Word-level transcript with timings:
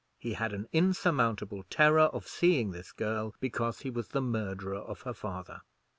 He 0.17 0.33
had 0.33 0.51
an 0.51 0.67
insurmountable 0.73 1.61
terror 1.69 1.99
of 2.05 2.27
seeing 2.27 2.71
this 2.71 2.91
girl, 2.91 3.35
because 3.39 3.81
he 3.81 3.91
was 3.91 4.07
the 4.07 4.19
murderer 4.21 4.73
of 4.79 5.01
her 5.03 5.13
father. 5.13 5.61